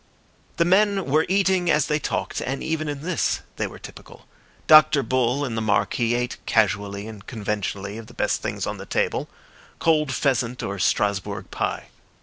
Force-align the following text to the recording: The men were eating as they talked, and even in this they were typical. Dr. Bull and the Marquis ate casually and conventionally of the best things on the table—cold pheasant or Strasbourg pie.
The 0.57 0.65
men 0.65 1.05
were 1.05 1.27
eating 1.29 1.69
as 1.69 1.85
they 1.85 1.99
talked, 1.99 2.41
and 2.41 2.63
even 2.63 2.89
in 2.89 3.03
this 3.03 3.41
they 3.57 3.67
were 3.67 3.77
typical. 3.77 4.25
Dr. 4.65 5.03
Bull 5.03 5.45
and 5.45 5.55
the 5.55 5.61
Marquis 5.61 6.15
ate 6.15 6.37
casually 6.47 7.05
and 7.07 7.27
conventionally 7.27 7.99
of 7.99 8.07
the 8.07 8.15
best 8.15 8.41
things 8.41 8.65
on 8.65 8.77
the 8.79 8.87
table—cold 8.87 10.11
pheasant 10.11 10.63
or 10.63 10.79
Strasbourg 10.79 11.51
pie. 11.51 11.85